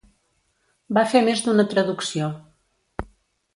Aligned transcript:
Va 0.99 1.03
fer 1.11 1.21
més 1.27 1.45
d'una 1.49 1.67
traducció. 1.75 2.33